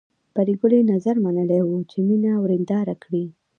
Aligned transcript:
پري 0.35 0.53
ګلې 0.61 0.79
نذر 0.91 1.15
منلی 1.25 1.61
و 1.63 1.71
چې 1.89 1.97
مینه 2.07 2.31
ورېنداره 2.39 2.95
کړي 3.03 3.25